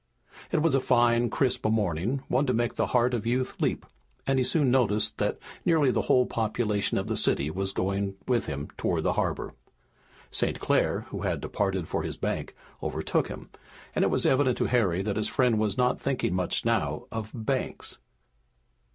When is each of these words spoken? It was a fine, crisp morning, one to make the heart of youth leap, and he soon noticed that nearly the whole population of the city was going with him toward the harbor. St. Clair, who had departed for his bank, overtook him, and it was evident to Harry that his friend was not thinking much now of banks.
It 0.51 0.63
was 0.63 0.73
a 0.73 0.79
fine, 0.79 1.29
crisp 1.29 1.63
morning, 1.67 2.23
one 2.27 2.47
to 2.47 2.55
make 2.55 2.73
the 2.73 2.87
heart 2.87 3.13
of 3.13 3.27
youth 3.27 3.53
leap, 3.59 3.85
and 4.25 4.39
he 4.39 4.43
soon 4.43 4.71
noticed 4.71 5.19
that 5.19 5.37
nearly 5.63 5.91
the 5.91 6.01
whole 6.01 6.25
population 6.25 6.97
of 6.97 7.05
the 7.05 7.15
city 7.15 7.51
was 7.51 7.71
going 7.71 8.15
with 8.27 8.47
him 8.47 8.69
toward 8.77 9.03
the 9.03 9.13
harbor. 9.13 9.53
St. 10.31 10.59
Clair, 10.59 11.01
who 11.11 11.21
had 11.21 11.39
departed 11.39 11.87
for 11.87 12.01
his 12.01 12.17
bank, 12.17 12.55
overtook 12.81 13.27
him, 13.27 13.51
and 13.93 14.03
it 14.03 14.09
was 14.09 14.25
evident 14.25 14.57
to 14.57 14.65
Harry 14.65 15.03
that 15.03 15.17
his 15.17 15.27
friend 15.27 15.59
was 15.59 15.77
not 15.77 16.01
thinking 16.01 16.33
much 16.33 16.65
now 16.65 17.05
of 17.11 17.29
banks. 17.31 17.99